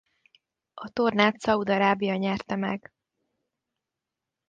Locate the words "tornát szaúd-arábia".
0.89-2.15